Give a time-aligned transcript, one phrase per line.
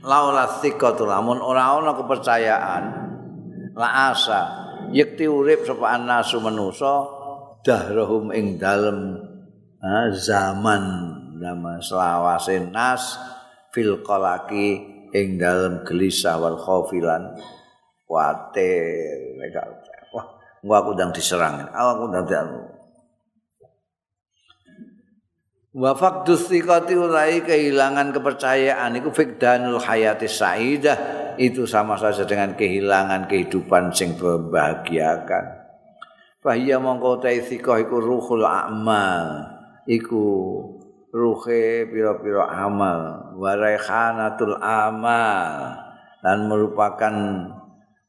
[0.00, 2.84] Laula sikatu lamun ora ana kepercayaan.
[3.76, 4.40] La asa
[4.90, 7.04] yekti urip sapa anasu manusa
[7.60, 9.20] dahrahum ing dalem
[10.16, 10.82] zaman
[11.40, 13.16] zaman selawase nas
[13.72, 14.80] fil qalaki
[15.12, 17.36] ing dalem gelisah wal khaufilan
[18.08, 19.36] kuatir.
[20.60, 21.72] Wah aku ndang diserang.
[21.72, 22.28] Aku ndang
[25.70, 30.98] Wa faqdus thiqati ulai kehilangan kepercayaan iku fikdanul hayati saidah
[31.38, 35.62] itu sama saja dengan kehilangan kehidupan sing membahagiakan.
[36.42, 39.46] Fahiya mongko ta thiqah iku ruhul amal
[39.86, 40.26] iku
[41.14, 45.70] ruhe pira-pira amal wa raihanatul amal
[46.18, 47.14] dan merupakan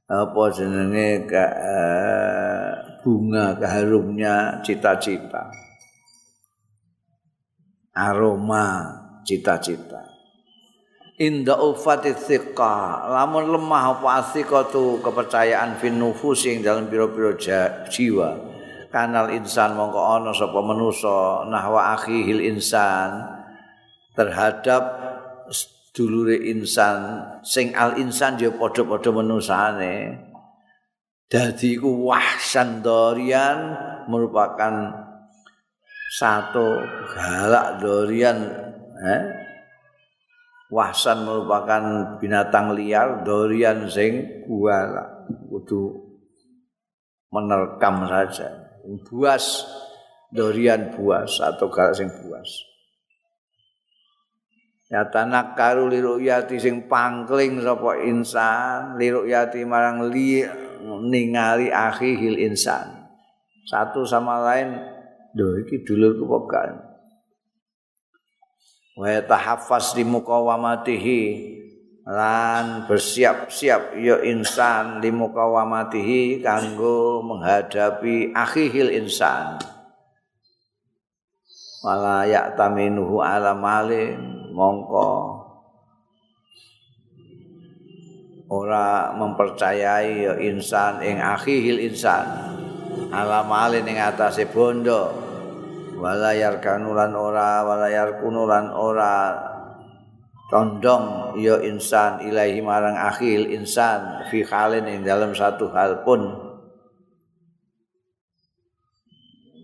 [0.10, 2.70] apa jenenge eh,
[3.06, 5.71] bunga keharumnya cita-cita.
[7.96, 8.96] Aroma
[9.28, 10.12] cita-cita.
[11.22, 18.50] Inda ufati thiqa, lamun lemah apa athiqatu kepercayaan fin nufus yang dalam piro-piro jiwa.
[18.90, 23.24] Kanal insan mongko ana sapa manusa nahwa akhihil insan
[24.18, 24.84] terhadap
[25.96, 30.26] dulure insan sing al insan ya padha-padha manusane.
[31.32, 32.84] Dadi iku wahsan
[34.12, 34.74] merupakan
[36.12, 36.84] satu.
[37.16, 38.40] Galak dorian.
[39.02, 39.42] Eh?
[40.72, 41.84] wahsan merupakan
[42.18, 45.28] binatang liar dorian sing galak.
[45.52, 46.16] Kudu
[47.30, 48.72] menerkam saja.
[49.06, 49.68] Buas
[50.32, 52.50] dorian buas atau galak sing buas.
[54.92, 60.44] Ya tanak karu liruk yati sing pangkling sapa insan liruk yati marang li
[60.84, 63.08] ningali akhihil insan.
[63.68, 64.76] Satu sama lain
[65.32, 66.76] Lho iki dulurku gak.
[69.00, 71.22] Wa tahaffaz di muqawamatihi
[72.04, 79.62] lan bersiap-siap ya insan di muqawamatihi kanggo menghadapi akhihil insan.
[81.82, 85.42] Wala ya'taminuhu ala malin mongko
[88.52, 92.28] ora mempercayai ya insan ing akhihil insan.
[93.12, 95.30] Ala malin ing atase bondo.
[96.02, 99.48] Walayar kanulan ora walayar kunulan ora.
[100.52, 106.52] Condong ya insan ilahi marang akhil insan fi halin ing dalam satu hal pun.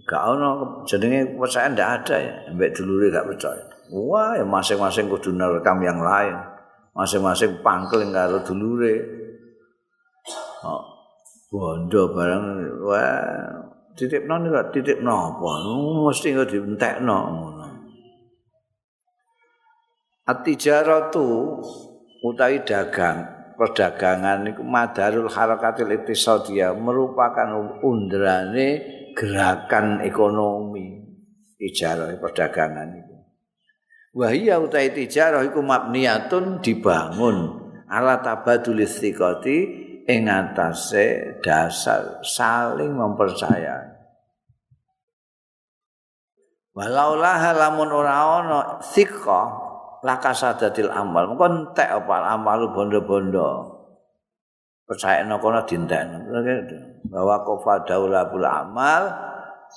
[0.07, 2.33] Gak ono jenenge kepercayaan ndak ada ya.
[2.55, 3.65] Mbek dulure gak percaya.
[3.91, 6.39] Wah ya masing-masing kudu nerekam yang lain.
[6.95, 8.95] Masing-masing pangkel karo dulure.
[10.63, 10.96] Oh.
[11.47, 12.45] Bondo barang
[12.83, 13.23] wah
[13.95, 15.63] titip non enggak titip napa
[16.03, 17.67] mesti enggak dientekno ngono.
[20.27, 21.27] Atijaratu
[22.19, 28.83] utawi dagang perdagangan iku madarul harakatil iktisadiyah merupakan undrane
[29.17, 31.01] gerakan ekonomi
[31.57, 33.15] ijarah perdagangan itu
[34.13, 43.99] wahia utawi tijarah iku mabniyatun dibangun ala tabadul istiqati ing atase dasar saling mempercayai.
[46.71, 49.41] Walau lah lamun ora ana thiqa
[50.05, 51.33] lakasadatil amal.
[51.33, 53.75] Mengko entek apa amal bondo-bondo.
[54.87, 56.29] Percaya no kono dinten.
[57.11, 59.03] Bahwa kofa daulabul amal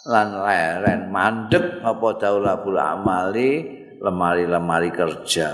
[0.06, 5.48] lan leren mandek apa daulabul amali lemari-lemari kerja.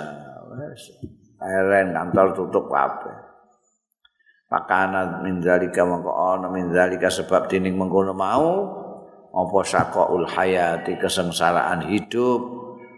[1.40, 3.25] Leren kantor tutup apa.
[4.56, 8.48] Pakana min zalika mongko ana min zalika sebab dining mengkono mau
[9.36, 12.40] apa saqaul hayati kesengsaraan hidup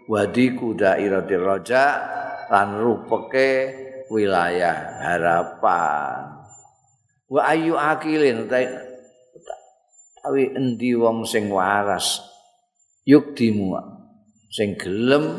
[0.07, 1.99] wadiku dairatir raja
[2.47, 3.75] lan rupeke
[4.07, 6.47] wilayah harapan.
[7.27, 8.47] Wa ayu akilin
[10.19, 12.23] tapi endi wong sing waras
[13.03, 13.75] yuk dimu
[14.47, 15.35] sing gelem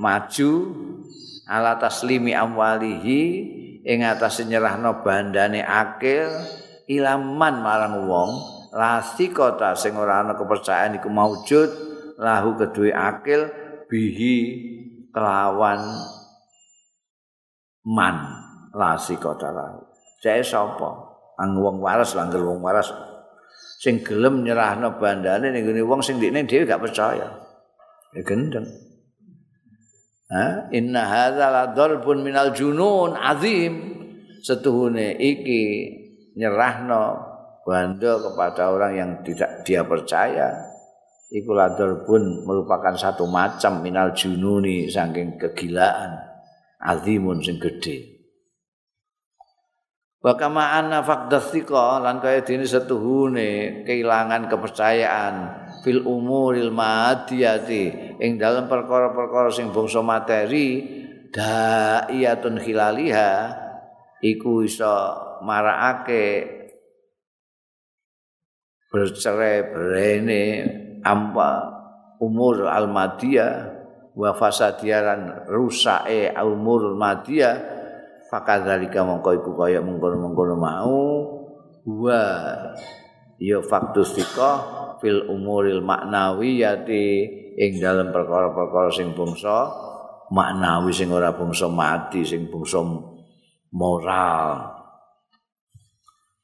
[0.00, 0.52] maju
[1.44, 3.20] ala taslimi amwalihi
[3.84, 6.32] ing atas nyerahno bandane akil
[6.88, 8.30] ilaman marang wong
[8.72, 11.70] lasi kota sing ora ana kepercayaan iku maujud
[12.18, 13.52] lahu kedue akil
[13.86, 14.36] bihi
[15.12, 15.80] kelawan
[17.84, 18.16] man
[18.74, 19.84] lasi kota lahu.
[20.18, 21.14] Saya sapa?
[21.38, 22.88] Ang wong waras langgar wong waras
[23.78, 27.28] sing gelem nyerahno bandane ning wong sing dikne dhewe gak percaya.
[28.16, 28.83] Ya gendeng.
[30.32, 30.72] Ha?
[30.72, 34.00] Inna hadza la darbun minal junun azim.
[34.44, 35.62] Setuhune iki
[36.36, 37.34] nyerahno
[37.64, 40.52] banda kepada orang yang tidak dia percaya.
[41.34, 46.14] Iku lador pun merupakan satu macam minal jununi saking kegilaan
[46.78, 48.14] azimun sing gede.
[50.24, 55.34] Wa kama anna faqdatsika lan kaya dene setuhune kehilangan kepercayaan
[55.84, 60.80] fil umuril madiyati ing dalam perkara-perkara sing bangsa materi
[61.28, 63.32] daiyatun khilaliha
[64.24, 64.96] iku iso
[65.44, 66.48] marakake
[68.88, 70.42] bercerai berene
[71.04, 71.68] ampa
[72.22, 73.74] umur al-madiyah
[74.16, 77.60] wa fasadiaran rusake umur madiyah
[78.32, 81.02] fakadzalika mongko iku kaya mengkono-mengkono mau
[81.84, 82.22] wa
[83.36, 84.16] ya faktus
[85.02, 89.70] fil umuril maknawiyati ing dalam perkara-perkara sing bangsa
[90.34, 92.82] maknawi sing ora bangsa mati sing bangsa
[93.74, 94.74] moral.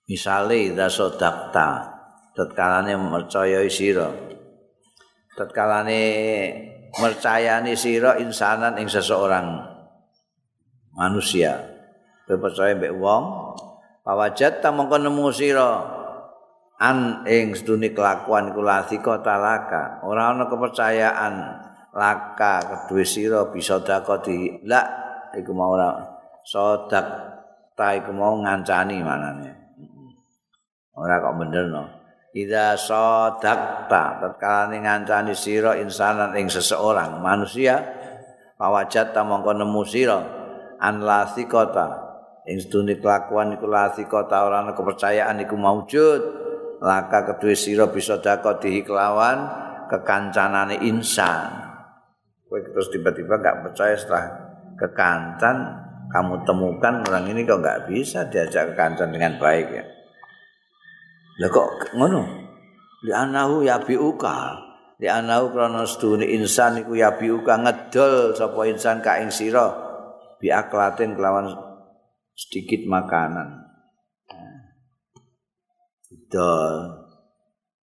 [0.06, 1.86] Misale ida sodakta
[2.34, 4.10] tetkalane percaya sira.
[5.34, 6.02] Tetkalane
[6.98, 9.62] mercayani sira insanan ing seseorang
[10.94, 11.58] manusia.
[12.26, 13.24] Percaya mbek wong?
[14.06, 15.99] Pawajat ta mongko nemu sira
[16.80, 20.00] an ing sedune kelakuan iku lasika talaka.
[20.08, 21.34] Ora ana kepercayaan
[21.92, 24.80] laka kedue sira bisa dakoti la
[25.36, 25.92] iku mau ora.
[26.40, 27.06] Sodak
[27.76, 29.50] ta iku mau ngancani manane
[30.96, 31.84] ora kok bener no.
[32.30, 37.82] Ida sodakta tatkala ngancani sira insanan ing seseorang manusia
[38.56, 40.20] pawajat ta mongko nemu sira.
[40.80, 42.08] An lasikota
[42.48, 46.49] ing sedune kelakuan iku lasika ta ora ana kepercayaan iku maujud
[46.80, 49.38] laka kedue sira bisa dako dihikelawan
[49.92, 51.70] kekancanane insan.
[52.48, 54.26] Kowe terus tiba-tiba enggak percaya setelah
[54.74, 55.56] kekancan
[56.10, 59.84] kamu temukan orang ini kok enggak bisa diajak kekancan dengan baik ya?
[61.44, 62.22] Lah kok ngono?
[63.06, 64.68] Li anahu ya biuka
[65.00, 69.72] li anahu krana sedune insan iku ya biuka ngedol sapa insan ka ing sira
[70.36, 71.48] bi aklatin kelawan
[72.36, 73.69] sedikit makanan.
[76.30, 76.76] Dol.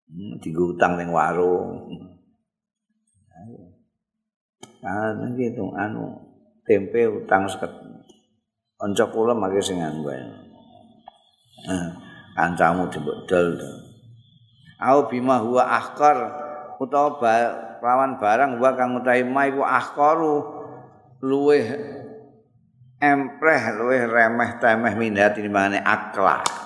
[0.06, 1.82] Hmm, utang ning warung.
[4.86, 6.14] Ah, gitu anu
[6.62, 7.72] tempe utang seket.
[8.76, 9.80] Kanca kula mangke sing.
[9.80, 9.96] Ah,
[12.36, 13.56] kancamu dibodol.
[14.76, 16.16] Au bima huwa ahkar
[16.76, 17.16] utawa
[17.80, 20.44] lawan barang wa kang utahe mai ku ahkaru
[21.24, 21.64] luweh
[23.00, 26.65] empreh luwih remeh temeh minat ini aklah wae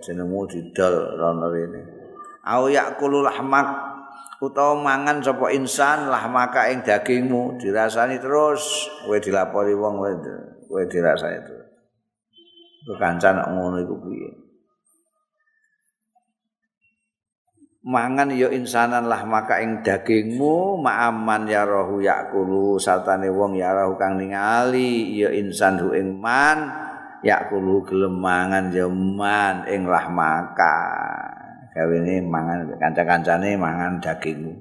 [0.00, 2.02] jenengmu didol rono rene
[2.46, 3.92] au yakulu lahmak
[4.42, 8.90] utawa mangan sapa insan lahmaka ing dagingmu dirasani terus.
[9.06, 10.02] Kowe dilapori wong
[10.66, 11.66] kowe dirasani terus.
[12.82, 14.30] Kekancan ngono iku piye?
[17.82, 23.98] Mangan ya insanan lah maka ing dagingmu ma'aman ya rohu yakulu satane wong ya rohu
[23.98, 26.70] kang ningali ya insan hu ing man
[27.22, 30.76] yakulu ya man ing lah maka
[31.72, 34.52] gawene mangan kanca-kancane mangan dagingmu.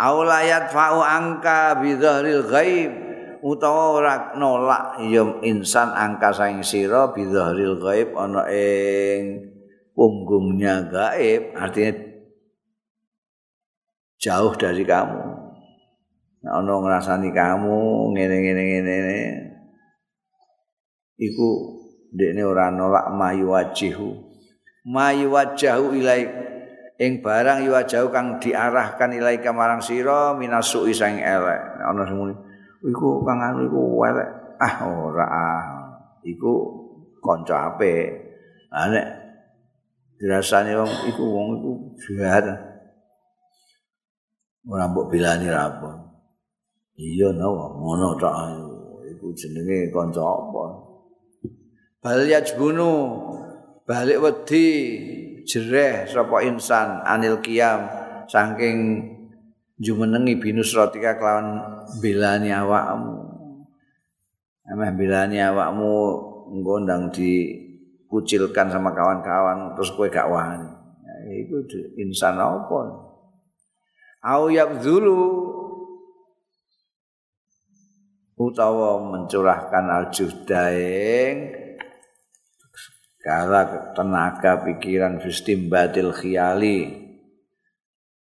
[0.00, 2.92] Aulayat fa'u angka bidhahril ghaib
[3.40, 9.50] utawa ora nolak ya insan angka saing sira bidhahril ghaib ana ing
[9.92, 11.92] punggungnya gaib artinya
[14.20, 15.20] jauh dari kamu.
[16.40, 17.80] Ono ngrasani kamu
[18.16, 19.49] ngene ngene ngene ngene
[21.20, 21.48] iku
[22.16, 24.16] dekne ora nolak mayu wajihu
[24.88, 26.24] mayu wajahu ilai
[26.96, 32.18] ing barang yu wajahu kang diarahkan ilai marang sira minasu isang elek ono sing
[32.88, 35.64] iku kang anu iku elek ah ora ah
[36.24, 36.52] iku
[37.20, 38.08] kanca apik
[38.72, 38.88] ah
[40.20, 41.70] dirasani wong iku wong iku
[42.20, 42.44] jahat.
[44.68, 45.90] Ora mbok bilani ra apa.
[47.00, 48.36] Iya no, ngono tok
[49.08, 50.89] iku jenenge kanca apa.
[52.00, 53.12] Bal yajbunu
[53.84, 54.66] balik wedi
[55.44, 57.84] jereh sapa insan anil kiam
[58.24, 59.04] saking
[59.76, 61.60] jumenengi binus rotika kelawan
[62.00, 63.20] bilani awakmu.
[64.64, 65.92] Emeh bilani awakmu
[66.64, 67.52] ngondang di
[68.08, 70.72] kucilkan sama kawan-kawan terus kowe gak wani.
[71.04, 71.60] Ya, itu
[72.00, 72.96] insan apa?
[74.24, 75.20] Au yabzulu
[78.40, 81.59] utawa mencurahkan aljudaing
[83.20, 86.88] kala tenaga pikiran fistimbatil khiyali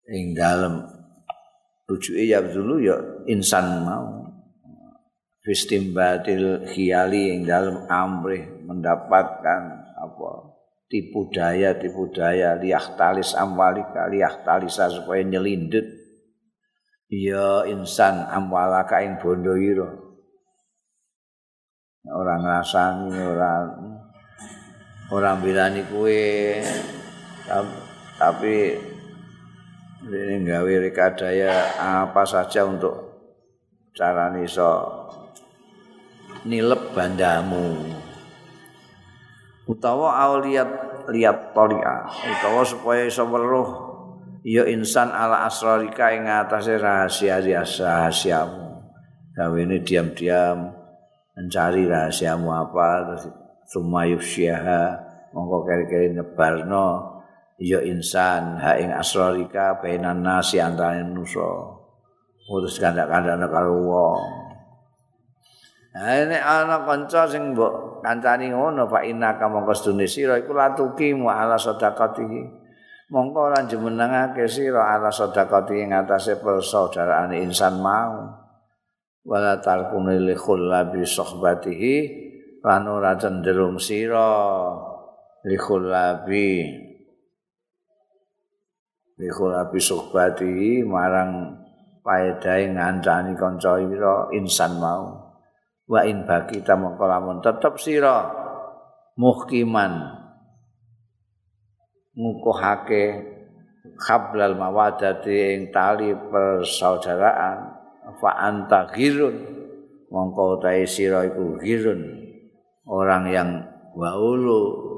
[0.10, 0.86] ing dalem.
[1.90, 2.98] Rujuke ya dulu ya
[3.30, 4.30] insan mau.
[5.42, 9.62] Fistimbatil khiyali ing dalem amrih mendapatkan
[9.98, 10.32] apa?
[10.90, 15.86] Tipu daya tipu daya liah talis amwalika liah talisa supaya nyelindut.
[17.10, 20.10] Ya insan amwalaka ing bondo ira
[22.10, 23.89] orang ngrasani orang
[25.10, 26.62] orang bilani kue
[28.20, 28.78] tapi
[30.06, 32.96] ini gawe rekadaya apa saja untuk
[33.92, 34.86] cara niso
[36.48, 38.00] nilep bandamu.
[39.70, 43.70] Utawa awliyat liat tolia utawa supaya iso weruh
[44.46, 48.86] ya insan ala asrarika ing atase rahasia rahasiamu
[49.34, 50.70] gawe ini diam-diam
[51.34, 53.26] mencari rahasiamu apa terus
[53.70, 54.98] sumayuf syaha
[55.30, 57.22] mongko keri-keri nebarno
[57.62, 61.46] ya insan ha ing asrarika bainan nasi antarané manusa
[62.50, 64.50] urus kandak-kandakne karo wong
[66.00, 71.34] ini ana kanca sing mbok kancani ngono fa inna mongko sedune sira iku latuki mu
[71.34, 72.24] ala sedekati.
[73.10, 78.38] Mongko ora jemenengake sira ala sedekati ing atase persaudaraan insan mau.
[79.26, 81.96] Wala tarkune li khullabi sohbatihi
[82.60, 84.36] lan ora cenderung sira
[85.48, 86.52] li khullabi
[89.16, 91.56] li khullabi sohbatihi marang
[92.04, 95.32] paedahe ngancani kanca ira insan mau.
[95.90, 98.30] wa in baki ta mongko lamun tetep sira
[99.18, 100.22] muhkiman.
[102.14, 103.04] Ngukuhake
[103.98, 107.58] khablal mawadati ing tali persaudaraan
[108.22, 109.34] fa anta ghirun.
[110.14, 112.19] Mongko utahe sira iku ghirun
[112.90, 113.50] orang yang
[113.94, 114.90] waulu.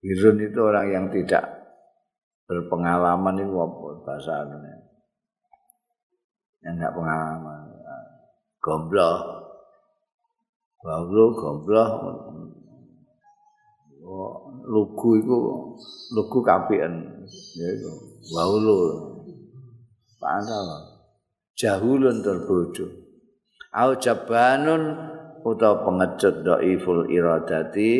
[0.00, 1.44] Ghirun itu orang yang tidak
[2.44, 4.44] berpengalaman itu apa bahasa
[6.64, 7.60] yang enggak pengalaman.
[8.64, 9.16] Gombloh.
[10.80, 11.90] Bawlo gombloh.
[14.04, 15.36] Oh, lugu iku
[16.12, 17.24] lugu kapian.
[17.56, 17.92] Ya iku
[18.32, 18.76] bawlo
[20.20, 21.00] padahal.
[21.56, 22.90] Jahulun terbodoh.
[23.72, 25.13] Au jabanun
[25.44, 27.92] utawa pengecut dhaiful iradati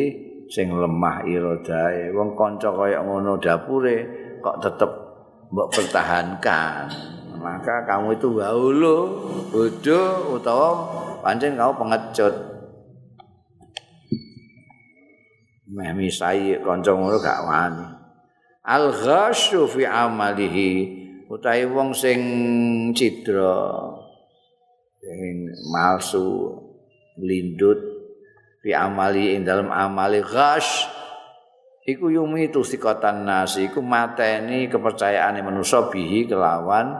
[0.49, 3.97] sing lemah iradae wong kanca kaya ngono dapure
[4.41, 4.91] kok tetep
[5.53, 6.89] mbok pertahankan.
[7.37, 8.97] Maka kamu itu bawlo
[9.53, 10.89] bodoh utawa
[11.21, 12.35] pancen kamu pengecut.
[15.69, 17.87] Meh misai kanca ngono gak wani.
[18.65, 20.71] Al ghasyu fi amalihi
[21.29, 22.19] utahe wong sing
[22.97, 23.85] cidra
[24.97, 26.64] sing malsu
[27.19, 27.79] lindut
[28.63, 30.87] fi amali ing dalam amali ghasy
[31.85, 36.95] iku yumi itu sikatan nasi iku mateni kepercayaan manusia bihi kelawan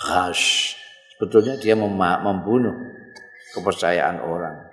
[0.00, 0.76] ghasy
[1.16, 2.76] sebetulnya dia membunuh
[3.52, 4.70] kepercayaan orang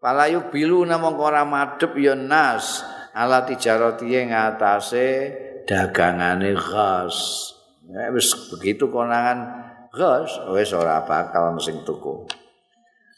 [0.00, 2.80] Palayu bilu namung ora madhep ya nas
[3.12, 5.28] ala tijarati ing atase
[5.68, 7.52] dagangane ghas.
[7.84, 9.44] Ya wis begitu konangan
[9.92, 12.24] ghas wis ora bakal sing tuku.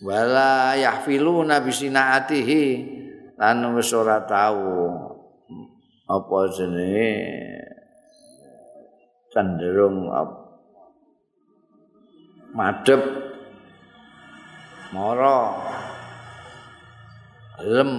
[0.02, 2.64] Wala yahfiluna bisinaatihi
[3.38, 4.90] lan wis ora tau
[6.10, 7.14] apa jenenge
[9.30, 10.10] cenderung
[12.50, 12.98] madhep
[14.90, 15.54] mara
[17.62, 17.90] lem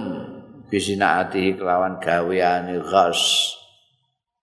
[0.68, 3.48] bisina ati kelawan gaweane ghas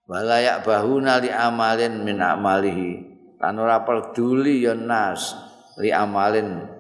[0.10, 3.14] walayak bahuna li amalin min amalihi.
[3.38, 5.38] Lan ora peduli ya nas
[5.78, 6.71] li amalin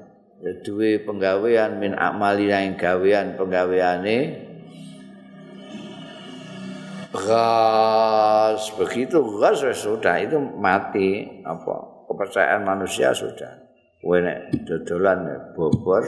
[0.41, 4.50] duwe penggawean min amali yang gawean penggaweane.
[7.13, 11.41] Gas begitu gas sudah itu mati.
[11.45, 12.10] Apa?
[12.10, 13.62] Kepercayaan manusia sudah.
[14.01, 16.01] Wene dodolan bobor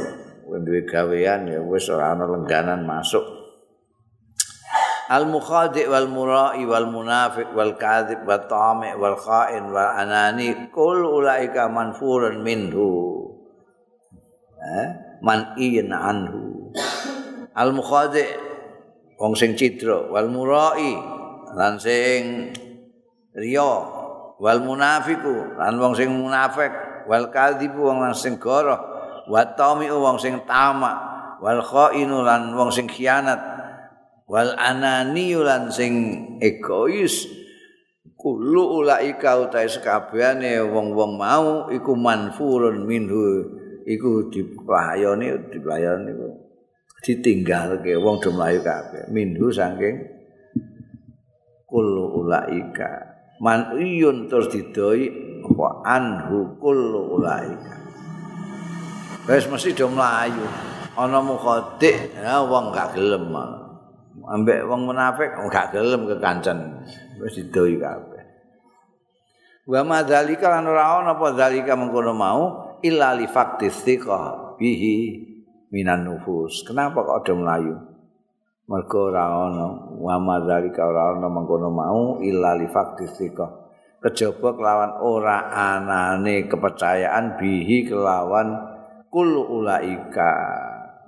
[0.50, 3.22] duwe gawean ya wis ora ana lengganan masuk.
[5.14, 11.06] Al mukhadi wal murai wal munafiq wal kadzib wat tami wal khain wal anani kul
[11.06, 13.33] ulaika manfurun minhu
[14.64, 14.88] eh?
[15.24, 16.72] Man anhu.
[17.54, 18.26] Al mukhadi
[19.20, 20.98] wong sing cidra wal murai
[21.54, 22.52] lan sing
[23.36, 23.74] riya.
[24.44, 26.74] Wal munafiqu lan wong sing munafik.
[27.08, 28.80] Wal kadzib wong sing goroh.
[29.30, 30.98] Wa tami'u wong sing tamak.
[31.40, 33.40] Wal khainu lan wong sing khianat.
[34.28, 35.94] Wal anani lan sing
[36.44, 37.44] egois.
[38.20, 43.52] Kulo ulaika utahe sekabehane wong-wong mau iku manfurun minhu
[43.84, 46.30] iku diplayoni diplayoni iku.
[47.04, 49.12] Ditinggalke wong do mlayu kabeh.
[49.12, 50.08] Minhu saking
[51.68, 53.12] kullu ulaika.
[53.44, 55.12] Man iyun terus didoi
[55.44, 57.76] apa anhu kullu ulaika.
[59.28, 60.48] Wis mesti do mlayu.
[60.96, 63.36] Ana mukhadik ya wong gak gelem.
[64.24, 66.88] Ambek wong munafik gak gelem kekancan.
[67.20, 68.24] Wis didoi kabeh.
[69.68, 73.72] Wa madzalika lan ora ana apa zalika mengkono mau illa li fakti
[74.60, 74.98] bihi
[75.74, 77.76] minan nufus kenapa kok ada melayu
[78.70, 83.08] mergo ora ana wa madzalika ora ana mengkono mau illa li fakti
[84.04, 88.74] kejaba kelawan ora anane kepercayaan bihi kelawan
[89.08, 90.32] kul ulaika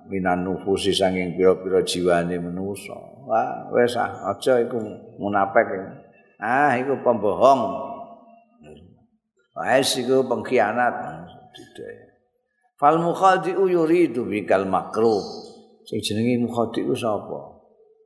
[0.05, 2.93] minan nufusi sanging pira-pira jiwane manusa.
[3.25, 4.77] Wah, wis ah, aja iku
[5.17, 5.65] munafik.
[6.37, 7.61] Ah, iku pembohong.
[9.57, 11.24] Wis iku pengkhianat.
[12.75, 15.23] Fal mukhadi'u yuridu bikal makruh.
[15.87, 17.39] Sing jenenge mukhadi' ku sapa?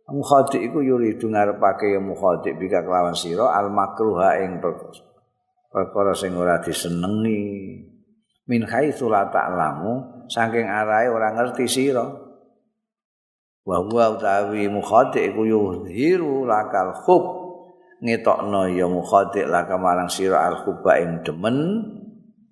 [0.09, 4.61] Mukhadi' iku yuridu ngarepake ya mukhadi' bikal kelawan sira al makruha ing
[5.69, 7.41] perkara sing ora disenengi.
[8.49, 12.05] Min haitsu la ta'lamu saking arahe ora ngerti sira
[13.65, 17.23] wa huwa utawi mukhadi iku yuhiru lakal khub
[18.01, 21.57] ngetokno ya mukhadi laka marang sira al khuba ing demen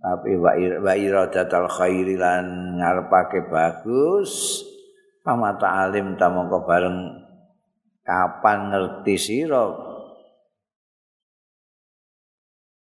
[0.08, 4.64] tapi wa iradatul khairi lan ngarepake bagus
[5.20, 7.12] pamata alim ta mongko bareng
[8.08, 9.68] kapan ngerti sira?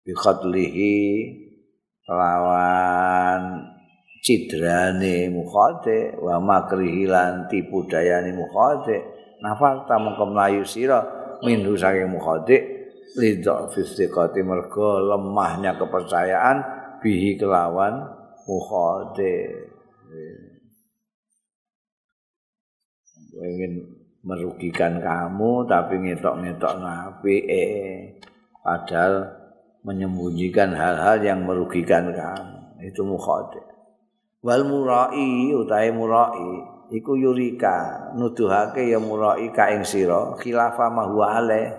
[0.04, 0.96] Bi khadlihi
[2.12, 3.64] lawan
[4.20, 9.08] cidrane mukhade wa makrihi lan tipu dayane mukhade
[9.40, 11.00] nafal ta mengko mlayu sira
[11.48, 12.76] minhu saking mukhade
[13.16, 18.06] lidha fistiqati mergo lemahnya kepercayaan bihi kelawan
[18.46, 19.66] mukhade
[23.36, 23.84] ingin
[24.26, 28.18] merugikan kamu tapi ngetok-ngetok ngapi eh
[28.64, 29.28] padahal
[29.86, 32.82] menyembunyikan hal-hal yang merugikan kamu.
[32.82, 33.76] Itu mukhade
[34.46, 36.50] wal murai utahe murai
[36.94, 38.14] iku yurika.
[38.14, 41.74] Nuduhake ya murai ka ing sira khilafa ma huwa ale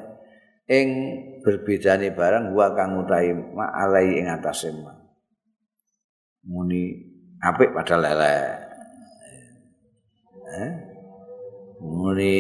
[0.67, 0.89] ing
[1.47, 4.96] berbedane barang huwa kang utahe ma alai ing atase ma
[6.47, 6.95] muni
[7.43, 8.47] apik padahal elek
[10.47, 10.73] eh?
[11.77, 12.37] Muni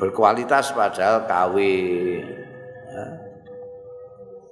[0.00, 1.72] berkualitas padahal kawe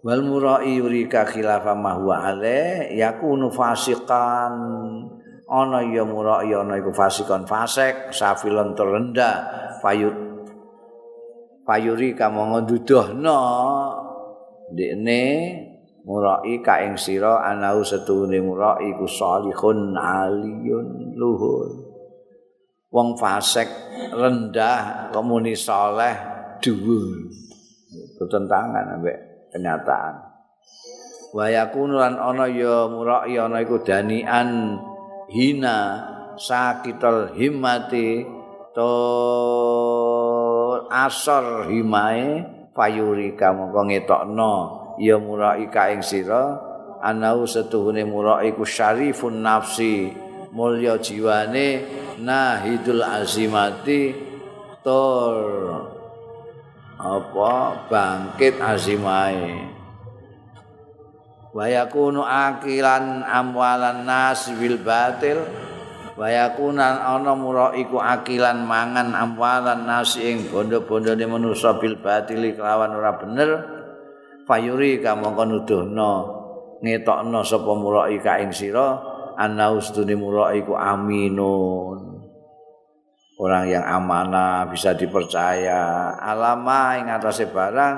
[0.02, 4.52] wal murai yurika khilafa ma huwa ale yakunu fasikan.
[5.52, 9.36] Ana ya murai ana iku fasikon fasik safilon terendah.
[9.80, 10.16] Payut
[11.64, 13.40] payuri kamu ngeduduhno
[14.72, 15.24] dekne
[16.02, 21.70] murai ka ing sira anau setune murai iku salihun aliyun luhur.
[22.92, 23.70] Wong fasik
[24.12, 26.12] rendah kemuni saleh
[26.60, 27.32] dhuwur.
[28.20, 30.14] Bertentangan ambek kenyataan.
[31.32, 34.76] Wa yakunu lan ana ya murai ana iku danian
[35.32, 35.78] hina
[36.36, 38.20] sakitul himmati
[38.76, 38.92] to
[40.92, 42.44] asor himae
[42.76, 46.58] fayuri kamu kok ngetokno ya murai ka ing sira
[47.02, 50.12] anau setuhune murai ku syarifun nafsi
[50.52, 51.84] mulya jiwane
[52.20, 54.12] nahidul azimati
[54.84, 55.36] tur
[57.02, 57.52] apa
[57.90, 59.66] bangkit azimae.
[61.52, 65.36] Wa yakunu akilan amwalan nas bil batil
[66.16, 72.96] wa yakunan ana mura iku akilan mangan amwalan nas ing bondo-bondone manusa bil batil kelawan
[72.96, 73.50] ora bener
[74.46, 76.42] fayuri kamu nuduhno
[76.82, 78.98] ngetokno sapa mura ika ing sira
[79.38, 82.10] ana ustune mura iku aminun.
[83.42, 86.14] Orang yang amanah bisa dipercaya.
[86.20, 87.94] Alama ing atase barang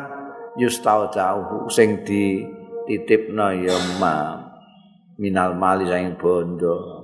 [0.56, 2.40] yustaudau sing di
[2.86, 4.40] titipno ya ma
[5.20, 7.02] minal mali sing bondo.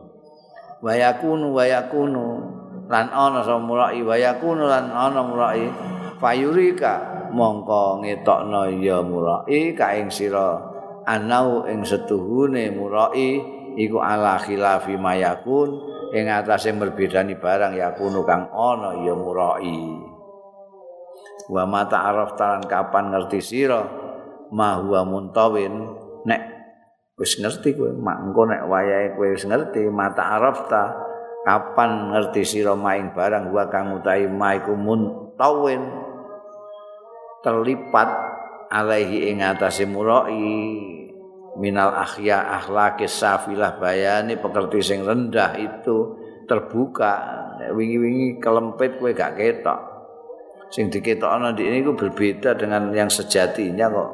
[0.81, 2.26] Wayakunu wayakunu
[2.88, 5.68] lan ana sapa mulai wayakunu lan ana mulai
[6.16, 10.59] fayurika mongko ngetokno ya mulai ka ing sira
[11.07, 13.40] anau ing setuhune mulai
[13.79, 15.71] iku ala khilafi mayakun
[16.11, 19.79] ing atase berbedani barang ya kuno kang ana ya murai.
[21.51, 23.83] Wa mata araf talan kapan ngerti sira
[24.55, 25.75] ma huwa muntawin
[26.27, 26.43] nek
[27.19, 30.95] wis ngerti kowe mak engko nek wayahe kowe wis ngerti mata araf ta
[31.43, 35.83] kapan ngerti sira maing barang wa kang utahi ma iku muntawin
[37.40, 38.09] terlipat
[38.70, 40.88] alaihi ing atase murai.
[41.59, 47.42] Minal akhya akhlaqis safilah bayani pekerti sing rendah itu terbuka.
[47.74, 49.81] Wingi-wingi kelempit kowe gak ketok.
[50.70, 54.11] Sing diketokno di ini ku berbeda dengan yang sejatinya kok.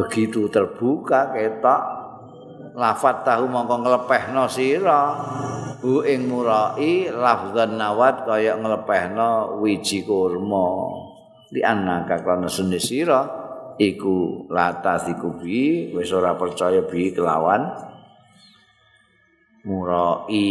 [0.00, 1.82] Begitu terbuka ketok
[2.72, 5.02] lafat tahu mongko nglepehno sira.
[5.84, 11.11] Hu ing murai lafzan nawat kaya nglepehno wiji kurma
[11.52, 13.28] di anaka kana sunni sira
[13.76, 17.92] iku latas iku bi wis ora percaya bi kelawan.
[19.62, 20.50] Murai.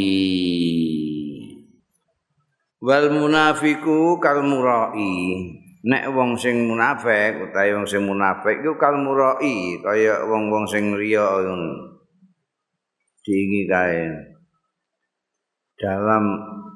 [2.79, 5.57] Wal munafiku kal murai.
[5.81, 11.41] Nek wong sing munafik utawa wong sing munafik iku kal murai kaya wong-wong sing riya
[13.25, 14.05] diingi kae.
[15.81, 16.23] Dalam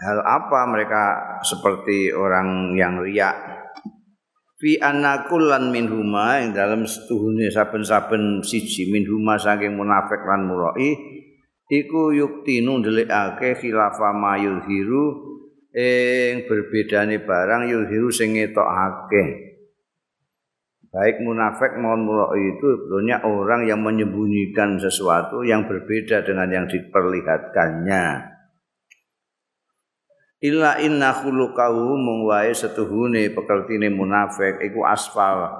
[0.02, 1.04] hal apa mereka
[1.46, 3.55] seperti orang yang riak
[4.66, 10.98] fi anakulan min huma yang dalam setuhune saben-saben siji min huma saking munafik lan murai
[11.70, 15.06] iku yuktinu ndelikake khilafa mayul hiru
[15.70, 19.54] ing berbedane barang yuhiru sing ngetokake.
[20.90, 28.35] Baik munafik maupun murai itu sebetulnya orang yang menyembunyikan sesuatu yang berbeda dengan yang diperlihatkannya
[30.44, 34.60] illa inna khuluqahu mung wae setuhune pekertine munafik.
[34.60, 35.52] Iku asfal.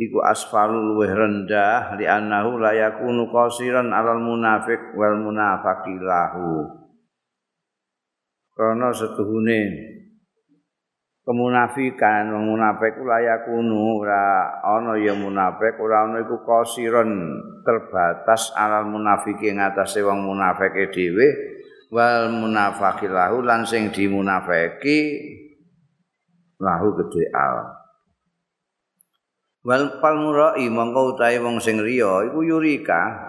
[0.00, 6.80] Iku asfalul luweh rendah li annahu la yakunu qasiran alal munafik wal munafaqilahu
[8.60, 9.60] karena setuhune
[11.24, 17.08] kemunafikan wong munafik layak kuno ora ana ya munafik ora ana iku kosiron
[17.64, 21.28] terbatas alal munafiki ing atase wong munafike dhewe
[21.90, 24.98] wal munafaqilahu lan sing dimunafiki
[26.62, 27.56] lahu gede al.
[29.60, 33.28] Wal palmurai mongko utahe wong sing riya iku yurika.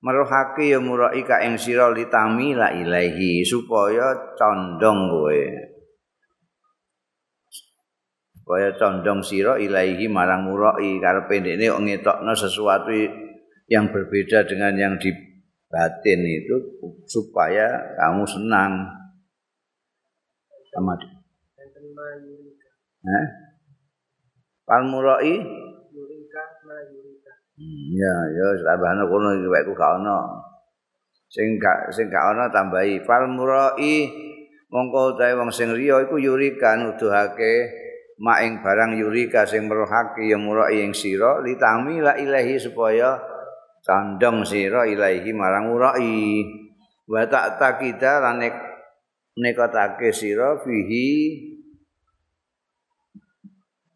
[0.00, 5.42] Meruhake ya muraika ing sira litami la ilahi supaya condong kowe.
[8.32, 12.96] Supaya condong sira ilahi marang murai karepe ndekne ngetokno sesuatu
[13.68, 15.12] yang berbeda dengan yang di
[15.70, 16.56] batin itu
[17.06, 18.90] supaya kamu senang
[20.74, 20.94] sama
[23.00, 23.26] Eh?
[24.66, 25.34] Pal murai
[27.90, 30.24] Ya, ya tambahane kono iki wekku gak ana.
[31.28, 34.08] Sing gak sing gak ana tambahi fal murai
[34.72, 37.68] mongko utahe wong sing riya iku yurikan nuduhake
[38.20, 43.16] mak ing barang yurika sing meruhake ya murai ing sira litami la ilahi supaya
[43.80, 46.44] condong sira ilahi marang murai
[47.08, 48.44] wa tak takida lan
[49.36, 51.08] nekotake sira fihi.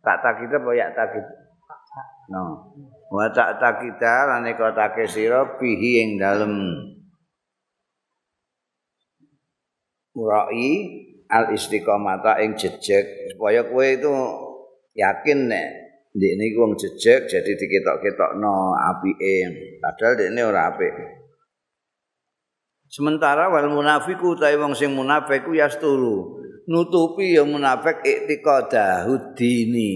[0.04, 1.24] Tak takida apa ya takid
[2.32, 2.74] no.
[3.12, 6.52] Wa tak takita lan nekotake sira bihi ing dalem.
[10.14, 10.68] Murai
[11.28, 13.34] al istiqomata ing jejeg.
[13.34, 14.14] Supaya kowe itu
[14.94, 15.83] yakin nek
[16.14, 19.36] ndek niku wong jejeg jadi diketok-ketokno apike.
[19.82, 20.94] Padahal ndekne ora apik.
[22.86, 26.38] Sementara wal munafiku utawi wong sing munafik ku yasturu.
[26.70, 29.92] Nutupi ya munafik iktiqadahu dini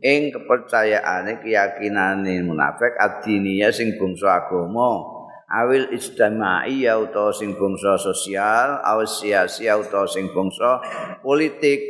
[0.00, 5.20] ing kepercayaane keyakinane munafik adiniya sing bangsa agama.
[5.48, 10.80] Awil ijtimai ya utawa sing bangsa sosial aw siasi utawa sing bangsa
[11.20, 11.84] politik.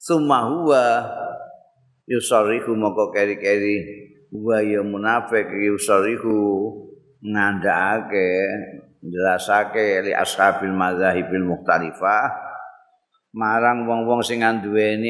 [0.00, 0.82] Summa huwa
[2.12, 4.04] yusarihu moko keri-keri.
[4.32, 6.36] Wa ya munafik yusarihu
[7.24, 8.28] ngandhakake
[9.00, 12.28] jelasake li ashabil madzahibil mukhtalifah.
[13.32, 15.08] Marang wong-wong sing nduweni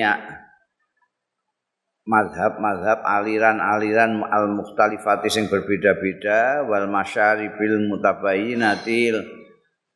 [2.03, 9.42] mazhab-mazhab aliran-aliran al-mukhtalifati sing berbeda-beda wal masyaribil mutabayyinatil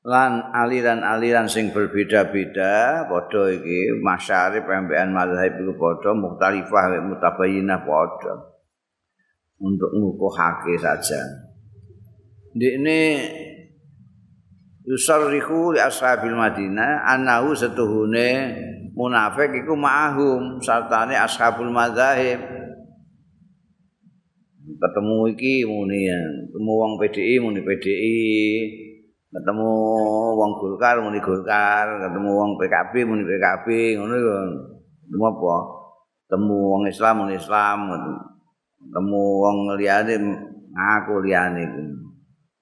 [0.07, 8.55] lan aliran-aliran sing berbeda-beda padha iki masyarib pembean mazhab iku padha mukhtalifah mutabayyinah padha.
[9.57, 11.16] Untuk ngukuhake saja.
[12.55, 13.01] Ini
[14.87, 18.53] yusarrihu li ashabil madinah anahu setuhune
[18.95, 22.38] munafik iku ma'ahum sartane ashabul madzahib
[24.77, 26.05] ketemu iki muni
[26.53, 28.21] ketemu wong PDI muni PDI
[29.33, 29.71] ketemu
[30.39, 31.87] wong Golkar muni Golkar.
[32.07, 33.67] Ketemu wong PKB muni PKB
[33.99, 34.33] ngono iku.
[35.07, 35.55] Ketemu apa?
[36.27, 37.79] Ketemu wong Islam muni Islam.
[38.83, 40.15] Ketemu wong liyane
[40.77, 41.62] ngaku liyane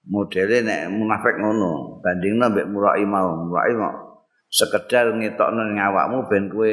[0.05, 3.48] modele nek munafik ngono bandingna mbek murai mau.
[3.48, 4.05] Murai mau
[4.55, 6.70] sekedar ngetokno ning awakmu ben kowe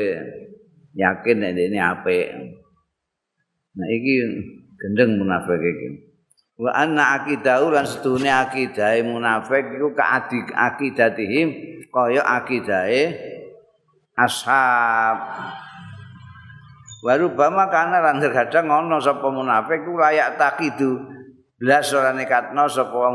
[0.93, 2.27] yakin nek ini apik.
[3.71, 4.13] Nah iki
[4.77, 6.10] gendeng munafik iki.
[6.61, 11.49] Wa anna aqidahu lan sedune akidahe munafik iku kaadik akidatihim
[11.89, 13.17] kaya akidahe
[14.13, 15.17] ashab.
[17.01, 21.01] Baru bama kana lan terkadang ana sapa munafik ku layak takidu.
[21.57, 23.09] Blas ora nekatno sapa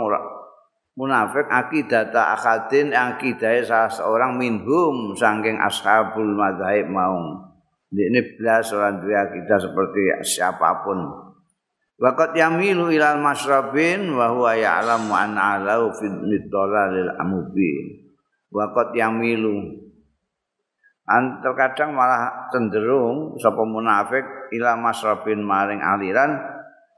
[0.99, 7.47] munafik akidata akadin akidahe salah seorang minhum saking ashabul madzhab mau
[7.95, 11.26] ini blas ora duwe akidah seperti siapapun
[11.97, 18.13] Waqat yamilu ilal masrabin wa huwa ya'lamu an alau fi middalalil amubin.
[18.53, 19.81] Waqat yamilu
[21.09, 26.37] an terkadang malah cenderung sapa munafik ila masrabin maring aliran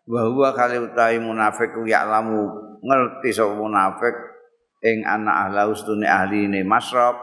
[0.09, 2.51] wa huwa kali utahi munafik ya'lamu
[2.83, 4.19] ngerti sapa munafik
[4.83, 7.15] ing ana ahlau stune ahli masrab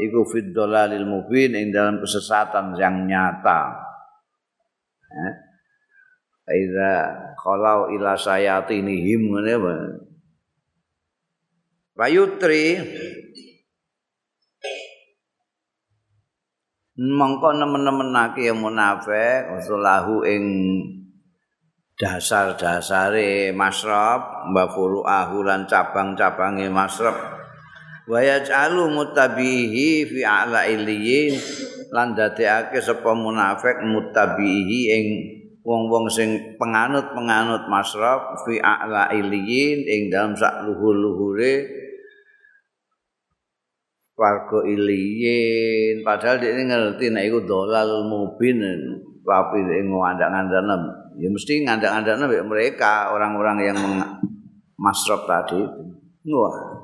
[0.00, 3.88] iku fid dalalil mubin ing dalam kesesatan yang nyata.
[5.12, 5.51] Eh?
[6.42, 6.94] Aida
[7.38, 9.74] kalau ila sayatinihim ngene apa?
[11.94, 12.82] Payutri
[16.98, 20.44] mongko nemen-nemenake munafik usulahu ing
[21.94, 27.14] dasar-dasare masrab mbafuru ahulan cabang-cabange masrab
[28.10, 31.38] wa yaj'alu mutabihi fi a'la iliyin
[31.94, 35.06] lan dadekake sapa munafik mutabihi ing
[35.62, 41.66] wong-wong sing penganut-penganut masraf fi a'la iliyin ing dalam sak luhur-luhure
[44.18, 46.02] warga iliyin.
[46.02, 48.58] Padahal dia ngerti nek iku dolal mubin
[49.22, 50.76] tapi dia ngandak-ngandakna
[51.18, 53.78] ya mesti ngandak-ngandakna mereka orang-orang yang
[54.78, 55.62] masraf tadi.
[56.26, 56.82] Wah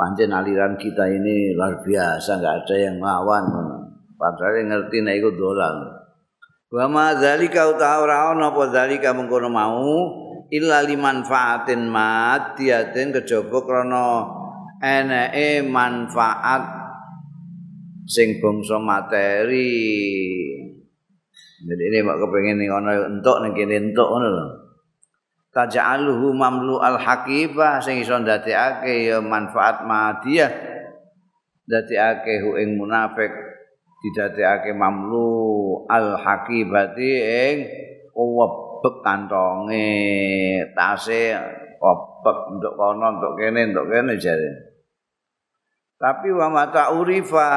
[0.00, 3.44] pancen aliran kita ini luar biasa nggak ada yang melawan
[4.16, 5.99] padahal dia ngerti nek iku dolal
[6.70, 9.90] Wa ma dzalika utawa ana apa dzalika mengkono mau
[10.54, 14.06] illa limanfaatin madiyatin kejaba krana
[14.78, 16.62] eneke manfaat
[18.06, 19.74] sing bangsa materi.
[21.60, 24.46] Jadi ini mak kepengen ning ana entuk ning kene entuk ngono lho.
[25.50, 30.54] Taj'aluhu mamlu al-haqiba sing iso ndadekake ya manfaat madiyah
[31.66, 33.34] ndadekake hu ing munafik
[34.06, 35.49] didadekake mamlu
[35.88, 37.56] al hakibati ing
[38.12, 39.88] webek kantonge.
[40.76, 41.38] Tase
[41.80, 44.50] webek untuk kono untuk kene untuk kene jare.
[46.00, 47.48] Tapi wa mata urifa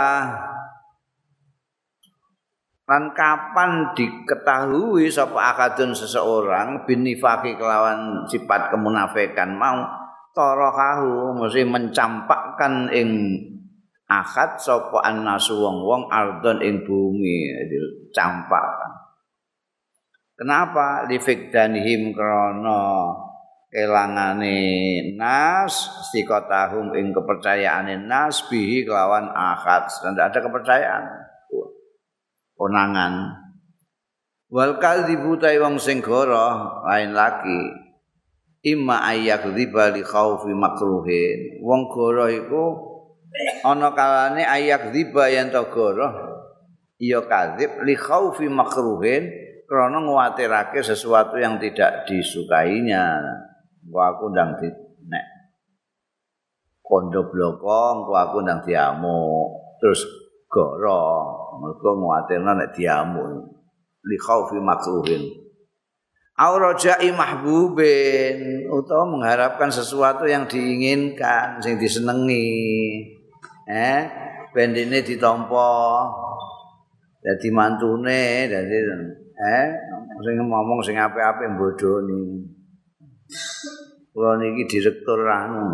[2.84, 9.88] lan kapan diketahui sapa akadun seseorang binifaki kelawan sifat kemunafikan mau
[10.36, 13.40] torokahu mesti mencampakkan ing
[14.22, 17.50] akad sapa annasu wong-wong ardon ing bumi.
[18.14, 18.84] Campak
[20.38, 21.08] kenapa?
[21.10, 23.10] Lifikdanihim krana
[23.74, 24.60] kelangane
[25.18, 25.74] nas
[26.14, 29.90] sikotahum ing kepercayaane nas bihi kelawan akad.
[29.90, 31.04] Tidak ada kepercayaan.
[32.54, 33.14] Konangan.
[34.54, 37.82] Wal kadzibu wong sing goro lain lagi.
[38.64, 41.60] Imma ayyak dzibali khaufi makruhin.
[41.66, 42.93] Wong goro iku
[43.66, 46.10] ana kalane ayak riba yen togoro
[47.02, 53.18] iya kadzib li khaufi makruhin krana nguwatirake sesuatu yang tidak disukainya.
[53.84, 54.70] Gua aku ndang di
[55.10, 55.26] nek
[56.80, 59.50] kondo bloko gua aku ndang diamu
[59.82, 60.06] terus
[60.48, 61.04] goro
[61.60, 63.50] mergo nguwatirna nek diamu
[64.08, 65.44] li khaufi makruhin.
[66.34, 68.66] Aurojai mahbubin.
[68.74, 73.06] Utawa mengharapkan sesuatu yang diinginkan, yang disenengi.
[73.70, 74.02] Eh?
[74.54, 75.72] Bendine ditampa.
[77.24, 78.78] Dadi mantune dadi
[79.40, 79.68] eh?
[80.24, 82.44] Sing ngomong sing apik-apik bodoni
[84.14, 85.74] kula niki direktur anu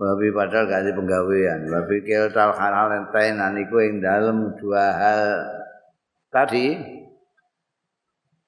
[0.00, 1.68] Babi padahal ada penggawean.
[1.68, 5.24] Babi kiltal halal enten niku ing dalem dua hal
[6.32, 6.72] tadi.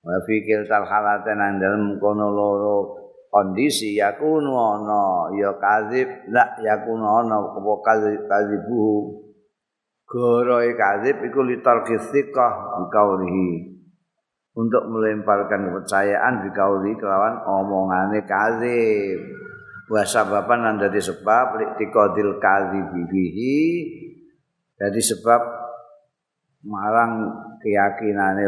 [0.01, 3.02] Babi kiltal halal enten dalem kono loro
[3.33, 8.69] kondisi yakunu ana ya kadzib la yakunu ana apa kadzib
[10.05, 13.73] goroe kadzib iku litar kistikah dikaulihi
[14.53, 19.41] untuk melemparkan kepercayaan dikauli kelawan omongane kadzib.
[19.89, 23.61] Wa sababan lan dadi sebab liqadil kadzibi bihi.
[24.77, 25.41] Dadi sebab
[26.69, 27.13] marang
[27.65, 28.45] keyakinane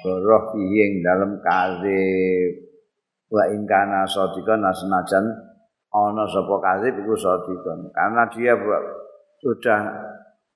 [0.00, 2.59] goroh bihi dalam kadzib
[3.30, 5.24] wa ing kana sadiqan asnajan
[5.94, 8.54] ana sapa kadzib iku sadiqan karena dia
[9.40, 9.80] sudah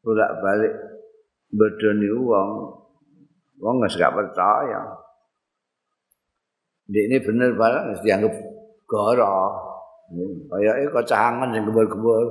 [0.03, 0.75] bolak-balik
[1.55, 2.51] bedoni wong
[3.63, 5.05] wong gak percaya
[6.93, 8.35] ini bener barang mesti dianggap
[8.85, 9.37] goro.
[10.53, 12.29] Kayake kecangan sing gembur-gembur.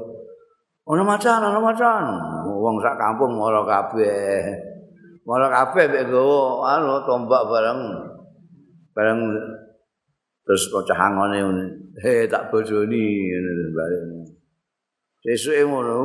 [0.93, 2.03] Ono macan, ono macan.
[2.45, 4.45] Wong sak kampung mara kabeh.
[5.25, 7.81] Mara kabeh mek gowo anu tombak bareng.
[8.93, 9.19] Bareng
[10.43, 11.65] terus kecangane ngene.
[12.03, 14.07] He tak bojoni ngene bareng.
[15.23, 15.97] Sesuke ngono.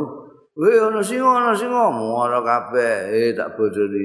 [0.58, 4.04] Weh ana singa ana singa mara kabeh eh tak bojoni.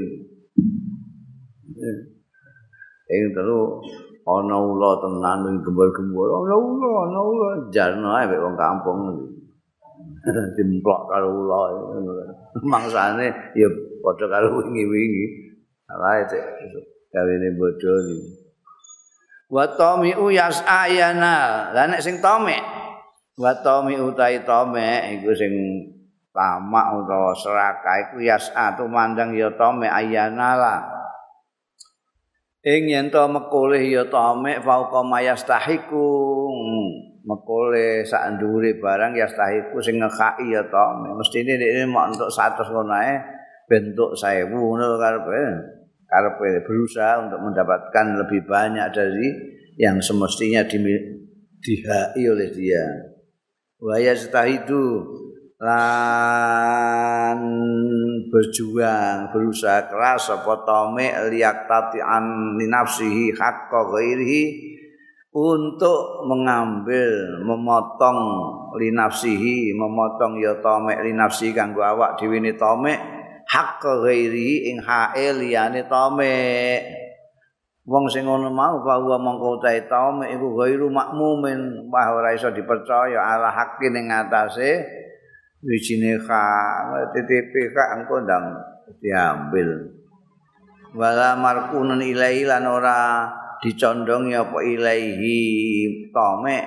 [3.14, 3.82] Ing telu
[4.24, 9.20] ana ula tenan ning gembul-gembul ana ula ana ula jarno ae wong kampung
[10.56, 11.60] dimplok karo ula
[12.64, 13.68] mangsane ya
[14.00, 15.26] padha karo wingi-wingi
[15.92, 16.44] alae cek
[17.12, 18.43] gawene bodho iki
[19.54, 22.58] wa tami uyas ayana lah nek sing tome
[23.38, 25.54] wa tami utai tome iku sing
[26.34, 30.82] tamak utawa serakah iku yasa tumandang ya tome ayana lah.
[32.66, 36.10] Ing yen to mekole ya tamek fauqa mayastahiku
[37.28, 42.94] mekole sak ndure barang yastahiku sing ngekaki ya tamek mestine nek mok entuk 100 ngono
[42.98, 43.14] ae
[43.70, 45.42] bentuk 1000 ngono karepe
[46.14, 49.28] karepe berusaha untuk mendapatkan lebih banyak dari
[49.82, 50.62] yang semestinya
[51.58, 52.86] dihai oleh dia.
[53.82, 55.02] Wa yastahidu
[55.58, 57.40] lan
[58.30, 64.44] berjuang berusaha keras apa tome liak tatian linafsihi hakka ghairihi
[65.34, 68.20] untuk mengambil memotong
[68.78, 72.94] linafsihi memotong ya tome linafsi kanggo awak dhewe ne tome
[73.54, 76.34] hakka ghairihi ing hae liyane tome.
[77.86, 81.86] Wong sing ngono mau bahwa mongko utahe tome iku ghairu makmumin.
[81.94, 84.82] Bahwa ora iso dipercaya ala haqqin ing atase
[85.62, 86.44] wijine ka
[87.14, 88.58] TTP ka engko ndang
[88.98, 89.94] diambil.
[90.98, 93.30] Wala markunun ilaihi lan ora
[93.62, 95.40] dicondongi apa ilaihi
[96.10, 96.58] tome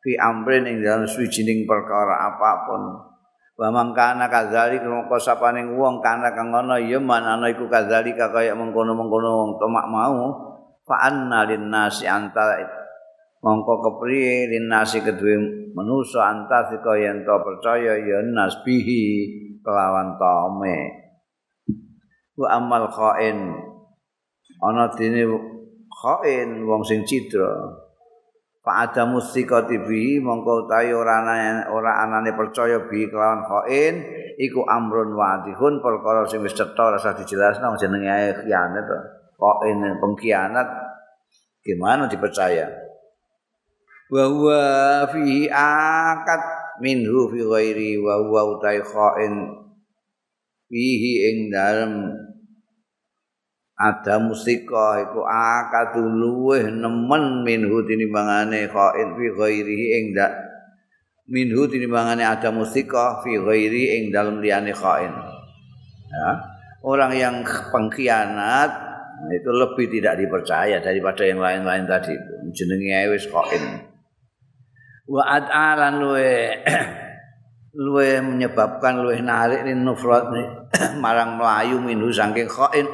[0.00, 3.09] fi amrin ing dalam suwijining perkara apapun
[3.60, 9.60] wa mangkana kadzali mongko sapaning wong kana kang ana ya manana iku kadzali kaya mengkono-mengkono
[9.60, 10.48] tomak mau.
[10.80, 12.56] Fa anna lin nasi anta
[13.44, 15.36] mongko kepriye lin nasi kedue
[15.76, 19.04] manusa antasika yen to percaya ya nasbihi
[19.60, 20.78] kelawan tome.
[22.40, 23.44] Wa amal khain
[24.64, 25.28] ana dene
[26.00, 27.79] khain wong sing cidra
[28.60, 31.24] fa ada mustikati bi mongko utahe ora
[31.72, 34.04] ora anane percaya bi kelawan khain
[34.36, 38.98] iku amrun wadihun perkara sing wis cetha rasa dijelasno jenenge ae khianat to
[39.40, 40.68] khain pengkhianat.
[41.60, 42.68] Gimana dipercaya?
[44.10, 44.62] Wa huwa
[45.12, 46.42] fihi akad
[46.80, 49.34] minhu fi ghairi wa huwa utai khain
[50.66, 51.92] fihi ing dalem
[53.80, 60.36] ada musika iku akad luweh nemen minhu tinimbangane khain fi ghairi ing dak
[61.24, 65.08] minhu tinimbangane ada musika fi ghairi ing dalem liyane khain.
[66.12, 66.30] Ya.
[66.84, 68.68] Orang yang pengkhianat
[69.32, 72.12] itu lebih tidak dipercaya daripada yang lain-lain tadi
[72.52, 73.64] jenenge wis khain.
[75.08, 76.32] Wa ad'alan luwe
[77.88, 80.28] luwe menyebabkan luwe narik nufrat
[81.02, 82.84] marang melayu minhu saking khain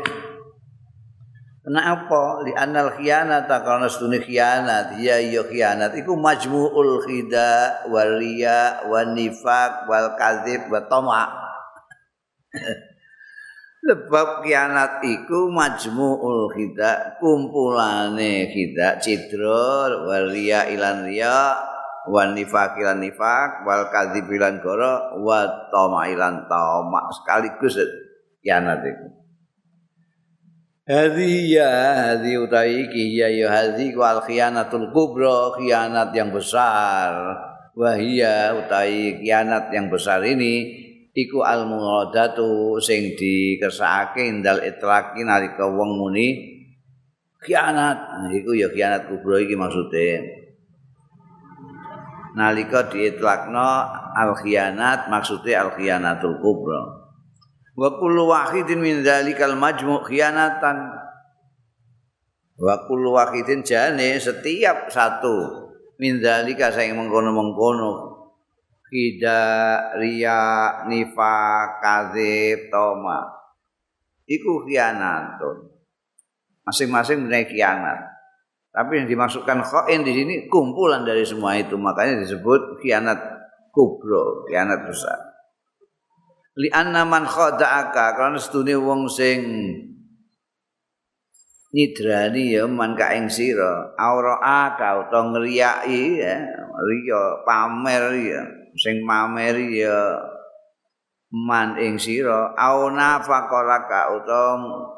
[1.66, 2.46] Kenapa?
[2.46, 5.02] Li anal khianat karena setune khianat.
[5.02, 11.26] Ya iya khianat iku majmu'ul khida wal riya wan nifaq wal kadzib wa tama.
[13.87, 21.59] Sebab khianat iku majmu'ul khida kumpulane khida cidra wal riya ilan riya
[22.07, 25.42] wan nifaq lan nifaq wal kadzib lan goro wa
[25.74, 27.74] tamailan tamak sekaligus
[28.38, 29.15] kianat iku
[30.87, 37.11] Hadi ya hadi utai iki ya ya hadi wal khianatul kubra khianat yang besar.
[37.75, 40.79] Wahia utai khianat yang besar ini
[41.11, 46.55] iku al muradatu sing dikersakake indal itlaqi nalika wong muni
[47.42, 48.31] khianat.
[48.31, 50.23] Iku ya khianat kubra iki maksude.
[52.38, 57.06] Nalika diitlakno al khianat maksude al khianatul kubra
[57.77, 60.96] wa kullu wahidin min dzalikal majmu' khianatan.
[62.56, 65.68] Wa kullu wahidin jane setiap satu
[66.00, 68.16] min dzalika sing mengkono-mengkono.
[68.87, 69.42] Kida
[70.00, 70.40] riya
[70.88, 71.37] nifa
[71.85, 73.29] kadzib toma.
[74.24, 75.68] Iku khianatun.
[76.64, 78.16] Masing-masing menaik khianat.
[78.77, 83.16] Tapi yang dimasukkan khain di sini kumpulan dari semua itu, makanya disebut khianat
[83.72, 85.35] kubro, khianat besar.
[86.57, 89.44] Li anna man khada'aka karena setune wong sing
[91.69, 93.92] nidrani ya man ka ing sira.
[94.00, 94.40] Aura
[94.81, 96.48] ka utawa ngriyaki ya
[96.81, 98.40] riya pamer ya
[98.73, 100.17] sing mamer ya
[101.29, 102.57] man ing sira.
[102.57, 104.96] Auna faqala ka utawa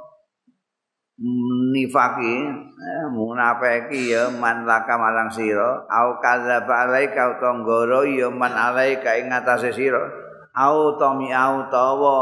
[1.75, 5.83] nifaki eh, munafiki ya man laka marang sira.
[5.91, 10.28] Au kadzaba alaika utawa nggoro ya man alaika ing atase sira
[10.59, 12.19] au tami au tawa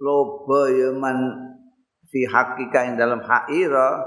[0.00, 1.18] loba ya man
[2.08, 4.00] fi hakika ing dalam haira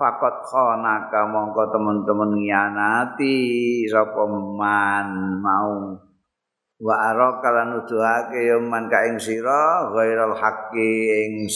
[0.00, 3.36] fakot khonaka mongko teman-teman ngianati
[3.86, 6.00] sapa man mau.
[6.82, 10.90] Wa araka lan nuduhake ya man ka ing sira ghairal haqqi
[11.22, 11.46] ing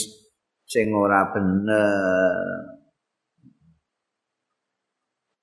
[0.62, 2.75] sing ora bener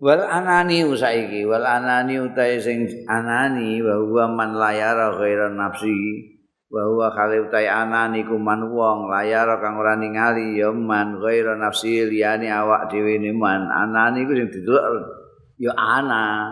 [0.03, 6.33] wal anani usaiki wal anani utahe sing anani wa huwa man layara ghairan nafsi
[6.73, 12.09] bahwa kali utai anan iku man wong layar kang ora ningali ya man ghaira nafsi
[12.09, 13.69] liyane awak dhewe ne man.
[13.69, 15.05] Anan iku sing didelok
[15.61, 16.49] ya ana.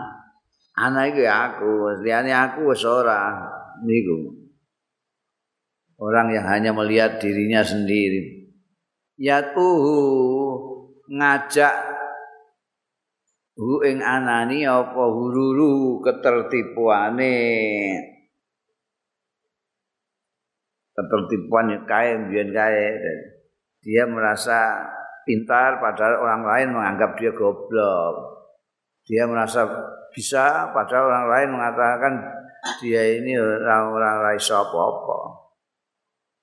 [0.78, 3.34] Ana iku ya aku liyane aku wis ora
[3.82, 4.30] niku.
[5.98, 8.46] Orang yang hanya melihat dirinya sendiri.
[9.18, 9.98] Yatuhu
[11.10, 11.91] ngajak
[13.58, 17.36] hu ing anani apa hururu ketertipuane
[20.92, 22.88] ketertipuan kaya, biar kaya.
[23.82, 24.86] Dia merasa
[25.26, 28.14] pintar padahal orang lain menganggap dia goblok.
[29.02, 29.66] Dia merasa
[30.14, 32.12] bisa padahal orang lain mengatakan
[32.78, 35.18] dia ini orang-orang lain apa-apa.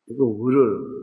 [0.10, 0.99] Itu gurul.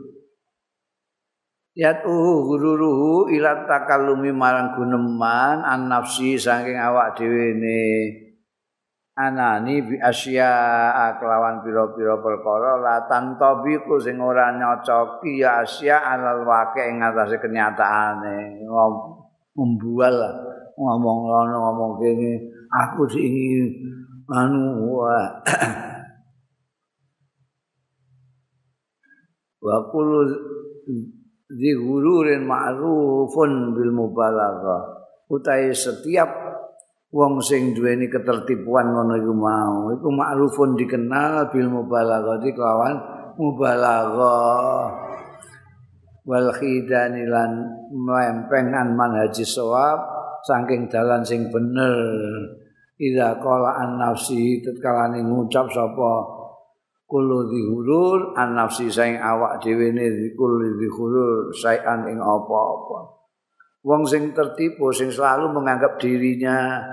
[1.77, 7.85] Yatuhu gururuhu ilat takallumi marang guneman an nafsi saking awak dhewe ne.
[9.17, 16.85] anani bi asya kelawan pira-pira perkara la tantabiku sing ora nyocoki ya asya alal wake
[16.85, 18.61] ing atase kenyataane
[19.57, 20.13] membual
[20.77, 23.33] ngomong ngono ngomong kene aku sing
[24.29, 25.17] anu wa
[29.65, 29.77] wa
[31.47, 34.83] kullu zihururin ma'rufun bil mubalaghah.
[35.27, 36.27] Utai setiap
[37.11, 39.91] wong sing duweni ketertipuan ngono iku mau.
[39.95, 42.95] Iku makrufun dikenal bil mubalaghati kelawan
[43.39, 45.07] mubalaghah.
[46.27, 47.51] Wal khidani lan
[47.91, 49.99] mlempengan manhaji sawab
[50.43, 51.95] saking dalan sing bener.
[52.97, 56.36] Ida qala an nafsi tatkala ngucap sapa
[57.07, 63.15] kulo dihurur an nafsi saing awak dhewe ne kulo dihurur sayan ing apa-apa.
[63.87, 66.83] Wong sing tertipu sing selalu menganggap dirinya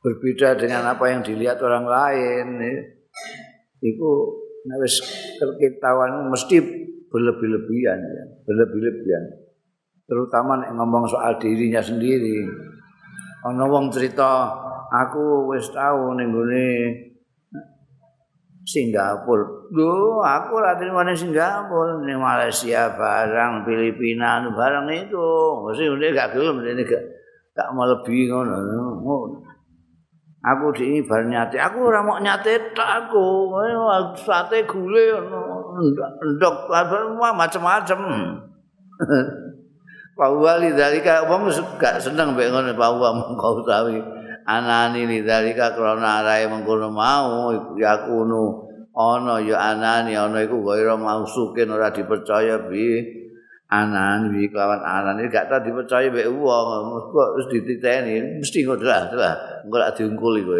[0.00, 2.46] berbeda dengan apa yang dilihat orang lain
[3.84, 4.10] itu
[4.64, 5.04] nek wis
[6.32, 6.56] mesti
[7.12, 8.24] berlebih-lebihan ya.
[8.48, 9.24] Berlebih-lebihan.
[10.08, 12.40] Terutama nek ngomong soal dirinya sendiri.
[13.44, 14.63] Ana wong cerita
[15.02, 16.30] aku wis tahu ning
[18.64, 19.44] Singapura.
[19.76, 25.28] Lho, aku lagi di Singapura, di Malaysia barang, Filipina barang itu.
[25.68, 27.04] Mesti udah gak gelem ini gak
[27.52, 28.56] gak mau ngono.
[30.44, 33.52] Aku di ini bar nyate, aku ora mau nyate tak aku.
[34.16, 35.20] Sate gule
[36.36, 36.56] ndok
[37.32, 38.00] macam-macam.
[40.14, 44.13] Pak Wali dari wong gak seneng mbek ngono Pak Wali mengkau tahu.
[44.44, 51.72] Anani lidzalika krana arae mengkono mau ya kuno ana ya anani ana iku gaira mausukin
[51.72, 53.20] ora dipercaya bi.
[53.64, 56.86] Anan bi kawan anan iki gak tau dipercaya mbek wong.
[57.10, 59.08] Kok wis dititeni mesti ngono lah
[59.64, 60.54] engko lak diungkul iku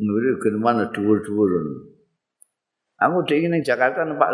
[0.00, 1.50] nuri geneman dhuwur-dhuwur
[3.00, 4.28] aku dhewe ning Jakarta numpak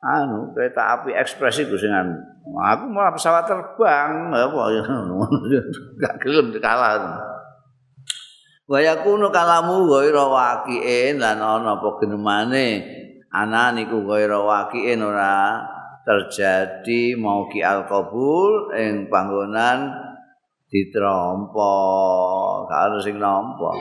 [0.00, 4.60] anu kereta api ekspres iku sing aku malah pesawat terbang apa
[6.00, 7.18] gak gelem kalah
[8.68, 12.68] wa yakunu kalamu ghaira waqi'in lan ana apa genemane?
[13.32, 15.64] Ana niku ghaira waqi'in ora
[16.04, 19.88] terjadi mau ki al qabul ing panggonan
[20.68, 21.74] ditrompo.
[22.68, 23.72] Karo sing nampa.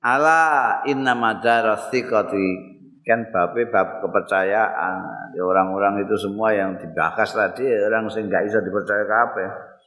[0.00, 0.40] Ala
[0.88, 2.48] inna madarasiqati
[3.04, 4.96] kan babe bab kepercayaan.
[5.36, 9.77] Orang-orang itu semua yang dibahas tadi orang sing gak bisa dipercaya kabeh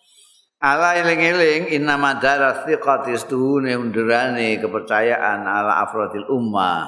[0.62, 6.86] Ala eling-eling inna madara thiqati stuhune undurane kepercayaan ala afrodil ummah.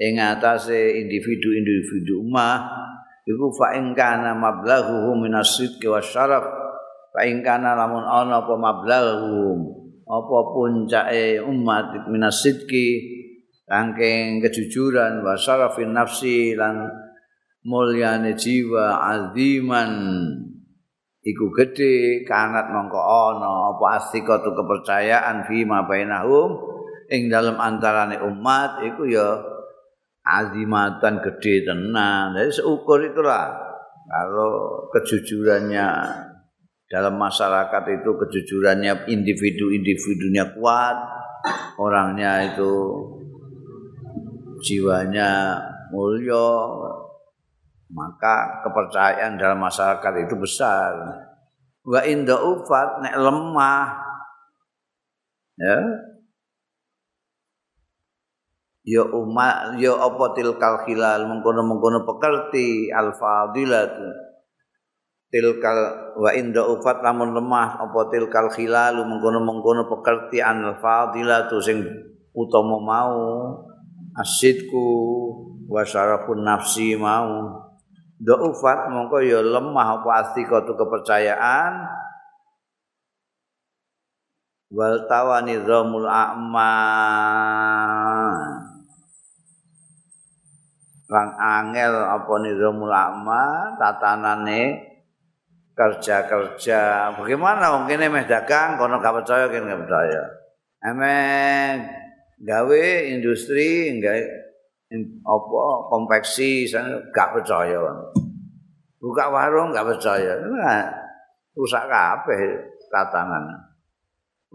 [0.00, 2.56] Ing atase individu-individu ummah
[3.28, 6.44] iku fa ing kana mablaghuhu minasidqi wasyaraf
[7.12, 9.58] fa ing kana lamun ana apa mablaghuhum
[10.08, 12.88] apa puncake umat minasidqi
[13.68, 16.86] rangking kejujuran wa syarafin nafsi lan
[17.66, 19.92] mulyane jiwa aziman
[21.26, 26.54] iku gedhe kanat mongko ana apa astikatu kepercayaan fi ma bainahum.
[27.06, 29.38] Ing dalam antarane umat iku ya
[30.22, 32.34] azimatan gede tenan.
[32.34, 33.50] Jadi seukur itulah.
[34.06, 35.86] Kalau kejujurannya
[36.86, 40.94] dalam masyarakat itu kejujurannya individu-individunya kuat
[41.82, 42.70] orangnya itu
[44.62, 45.58] jiwanya
[45.90, 46.46] mulia
[47.90, 50.94] maka kepercayaan dalam masyarakat itu besar.
[51.86, 53.88] Wa inda ufat nek lemah.
[55.56, 55.78] Ya.
[58.86, 63.98] Ya umat ya apa tilkal khilal mengkono-mengkono pekerti al fadilat
[65.26, 65.78] tilkal
[66.14, 71.82] wa inda ufat lamun lemah apa tilkal khilal mengkono-mengkono pekerti al fadilat sing
[72.34, 73.26] utama mau.
[74.16, 74.88] Asidku
[75.68, 77.65] wa syarafun nafsi mau
[78.16, 81.84] Da'ufat mongko ya lemah apa astika tu kepercayaan.
[84.72, 86.72] Wal tawani zamul a'ma.
[91.06, 94.62] Lan angel apa nizamul a'ma tatanane
[95.76, 97.12] kerja-kerja.
[97.14, 100.22] Bagaimana mungkin meh dagang kono gak percaya kene gak percaya.
[100.82, 101.84] Emeh
[102.40, 104.24] gawe industri enggak
[105.26, 106.66] apa konveksi
[107.10, 107.78] gak percaya.
[109.02, 110.38] Buka warung gak percaya.
[110.46, 110.86] Nah,
[111.58, 112.40] rusak kabeh
[112.90, 113.66] tatanan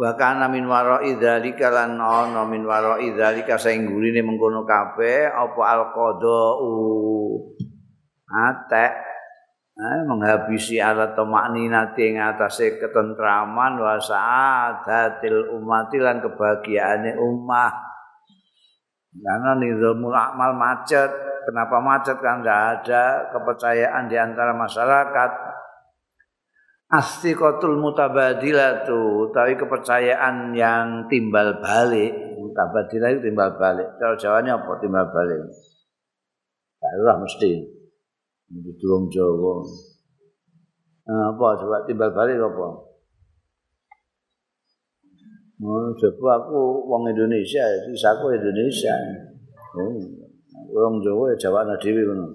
[0.01, 5.61] wa kana min wara idzalika lan ana min wara idzalika sing gurine mengkono kabeh apa
[5.77, 7.37] alqadau.
[8.31, 8.93] Atek.
[9.71, 17.90] Eh, menghabisi alat tomakninati ing atase ketentraman wa saadatil umati lan kebahagiaane ummah
[19.11, 21.11] Karena nizamul amal macet.
[21.43, 22.15] Kenapa macet?
[22.23, 23.03] Kan tidak ada
[23.35, 25.31] kepercayaan di antara masyarakat.
[26.91, 29.31] Astiqotul mutabadilah itu.
[29.35, 32.39] Tapi kepercayaan yang timbal balik.
[32.39, 33.99] Mutabadilah itu timbal balik.
[33.99, 35.43] Kalau jawabnya apa timbal balik?
[36.79, 37.51] Barulah mesti.
[38.51, 39.63] Di tulung Jawa.
[41.07, 42.90] Nah, apa coba timbal balik apa?
[45.61, 48.97] Oh, sebab aku wong Indonesia, sisaku Indonesia.
[49.77, 49.93] Oh,
[50.73, 52.33] wong Jawa Jawa dhewe ngono.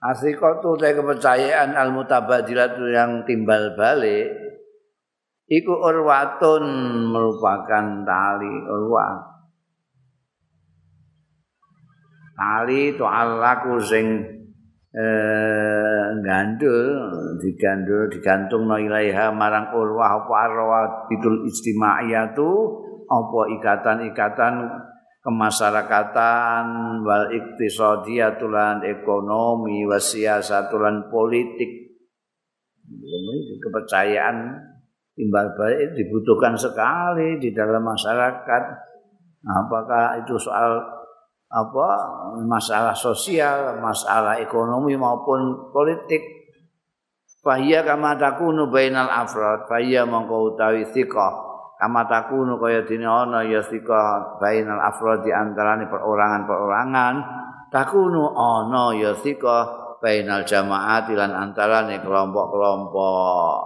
[0.00, 4.32] Asriqatu te kepercayaan al-mutabadilat yang timbal balik
[5.50, 6.64] iku urwatun
[7.10, 9.28] merupakan tali urwa.
[12.38, 14.06] Tali alaku sing
[14.94, 15.79] eh
[16.18, 22.50] gandul digandul digantung no ilaiha marang urwah apa arwah bidul istima'iyatu
[23.06, 24.54] apa ikatan-ikatan
[25.20, 26.64] kemasyarakatan
[27.04, 31.92] wal iktisadiyatulan ekonomi wasiasatulan politik.
[33.60, 34.58] Kepercayaan
[35.14, 38.62] timbal balik dibutuhkan sekali di dalam masyarakat.
[39.40, 40.99] Apakah itu soal
[41.50, 41.88] apa
[42.46, 46.22] masalah sosial, masalah ekonomi maupun politik.
[47.42, 51.50] Fahiyya kama takunu bainal afrad, fahiyya mongko utawi thiqah.
[51.80, 57.14] Kama takunu kaya dene ana ya thiqah bainal afrad di antarané perorangan-perorangan.
[57.72, 63.58] Takunu ana ya thiqah bainal jamaat lan antarané kelompok-kelompok.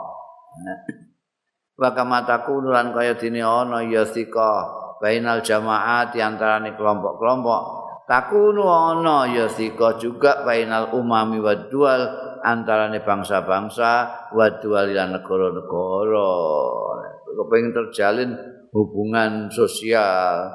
[1.74, 7.84] Wa kama takunu lan kaya dene ana ya thiqah bainal jamaat antara kelompok-kelompok.
[8.04, 12.04] Takunu ana ya sika juga bainal umami wa dual
[12.44, 13.92] antara bangsa-bangsa
[14.36, 16.32] wa dual lan negara-negara.
[17.34, 18.30] Kepengin terjalin
[18.76, 20.52] hubungan sosial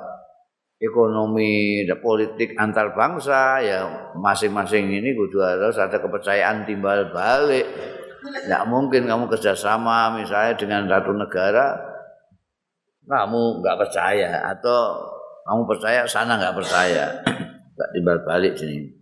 [0.80, 3.80] ekonomi dan politik antar bangsa ya
[4.16, 7.66] masing-masing ini kudu harus ada kepercayaan timbal balik.
[8.20, 11.66] Tidak mungkin kamu kerjasama misalnya dengan satu negara
[13.10, 15.02] kamu nggak percaya atau
[15.50, 17.06] kamu percaya sana nggak percaya
[17.76, 19.02] nggak timbal balik sini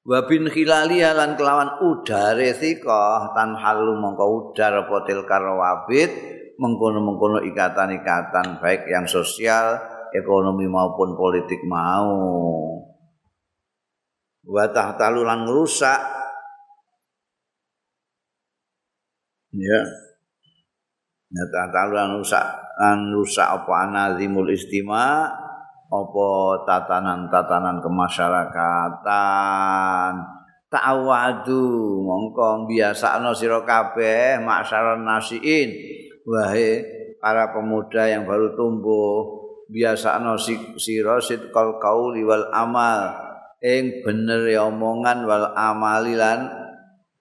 [0.00, 6.08] Wabin khilali lan kelawan udare sika tan halu mongko udar potil karawabit
[6.60, 9.80] mengkono-mengkono ikatan-ikatan baik yang sosial,
[10.12, 12.84] ekonomi maupun politik mau.
[14.44, 16.00] Wa tahtalu lan ngrusak.
[19.56, 19.80] Ya.
[21.30, 22.42] Nyata talan rusak
[22.80, 25.30] an rusak apa anazimul istima
[25.86, 26.28] apa
[26.66, 30.12] tatanan-tatanan kemasyarakatan.
[30.70, 31.66] Ta'awadu
[32.02, 35.70] mongko biasakno sira kabeh maksaran nasiin.
[36.26, 36.82] Wahai
[37.22, 39.26] para pemuda yang baru tumbuh
[39.70, 40.34] biasakno
[40.78, 43.14] sira sidqal qauli wal amal.
[43.62, 46.50] Ing bener omongan wal amali lan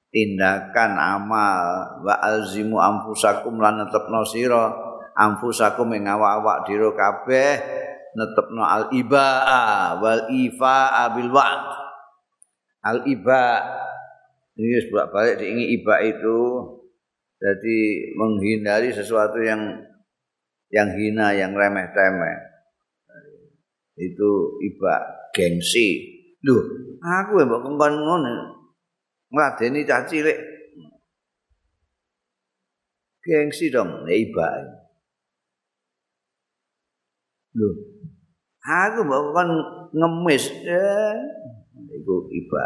[0.09, 1.65] tindakan amal.
[2.05, 4.69] Wa alzimu amfusakum lan netepno sira.
[5.17, 7.51] Amfusakum ing awak-awak dira kabeh
[8.15, 11.63] netepno al ibaa wal ifaa bil wa'd.
[12.85, 13.43] Al iba.
[14.59, 16.39] Ini sebab balik diingi iba itu.
[17.39, 19.79] Jadi menghindari sesuatu yang
[20.67, 22.49] yang hina yang remeh temeh
[23.99, 24.29] itu
[24.63, 24.95] iba
[25.35, 26.19] gengsi.
[26.39, 26.55] Lho,
[27.03, 28.58] aku ya kongkon ngono.
[29.29, 30.39] Ngladeni cah cilik.
[33.21, 34.49] Gengsi dong, iba.
[37.53, 37.69] Lho,
[38.63, 39.49] aku mbok kongkon
[39.93, 40.43] ngemis.
[40.65, 41.17] Eh,
[41.93, 42.65] iku iba.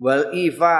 [0.00, 0.76] Wal ifa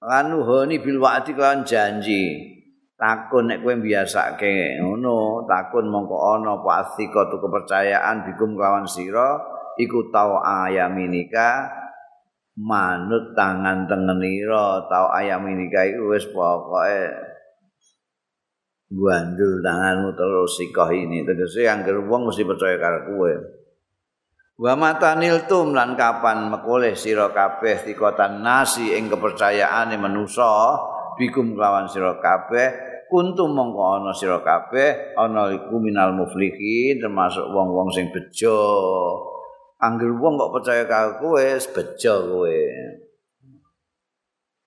[0.00, 2.54] lanuhoni bil wa'di kan janji.
[2.96, 9.56] Takun nek kowe biasake ngono, takun mongko ana apa asika kepercayaan bikum kawan sira.
[9.76, 11.68] iku tau ayaminika
[12.56, 17.04] manut tangan tengenira tau ayaminika iku wis pokoke
[18.90, 21.26] gandul tanganmu terus sikoh ini.
[21.26, 23.32] Tegese anggere wong mesti percaya karo kowe.
[24.56, 30.80] Wa matanil tum lan kapan mekoleh sira kabeh tikotan nasi ing kepercayaane manusa
[31.20, 32.72] bikum lawan sira kabeh
[33.12, 38.56] kuntum mongko ana sira kabeh ana iku minal muflihin termasuk wong-wong sing bejo
[39.76, 42.60] Anggil wong kok percaya karo kowe, bejo kowe.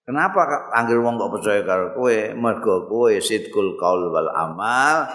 [0.05, 2.17] Kenapa anggil wong kok percaya karo kowe?
[2.37, 5.09] Mergo kowe sidkul qaul wal amal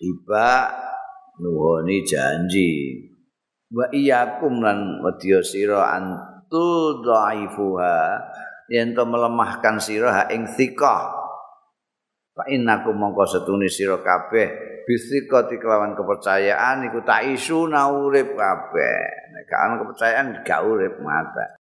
[0.00, 0.72] iba
[1.44, 2.72] nuhoni janji.
[3.68, 7.96] Wa iyyakum lan wedya sira antu dhaifuha
[8.72, 11.20] yen to melemahkan sira ing thikah.
[12.32, 19.02] Fa innakum mongko setune sira kabeh bisika kelawan kepercayaan iku tak isu urip kabeh.
[19.32, 19.44] Nek
[19.84, 21.60] kepercayaan gak urip mata